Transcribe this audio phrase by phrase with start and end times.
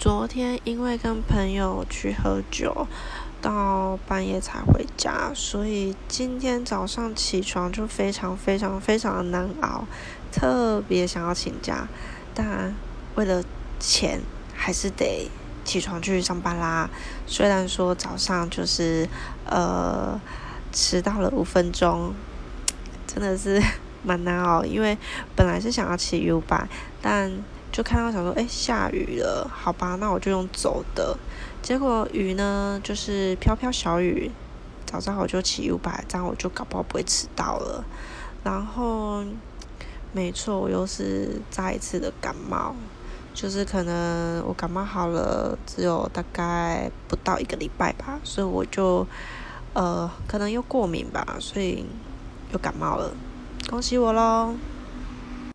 [0.00, 2.86] 昨天因为跟朋友去喝酒，
[3.42, 9.84] 到半夜才回家，所以今天早上起床就非常非常非常的难熬，
[10.32, 11.86] 特别想要请假，
[12.32, 12.74] 但
[13.16, 13.44] 为了
[13.78, 14.22] 钱
[14.54, 15.30] 还是得
[15.66, 16.88] 起床去上班啦。
[17.26, 19.06] 虽然说早上就是
[19.44, 20.18] 呃
[20.72, 22.14] 迟到了五分钟，
[23.06, 23.62] 真的是。
[24.02, 24.96] 蛮难熬，因为
[25.36, 26.66] 本来是想要骑 U 拜，
[27.02, 27.30] 但
[27.72, 31.16] 就看到想说，哎，下雨了，好吧，那我就用走的。
[31.62, 34.30] 结果雨呢，就是飘飘小雨，
[34.84, 37.84] 早上我就骑 U 百，这样我就搞不好不会迟到了。
[38.42, 39.22] 然后，
[40.12, 42.74] 没错，我又是再一次的感冒，
[43.32, 49.06] 就是可能我感冒好了，只有大概不到一个礼拜吧，所以我就
[49.74, 51.84] 呃，可能又过敏吧，所以
[52.52, 53.12] 又感冒了。
[53.68, 54.54] 恭喜我喽！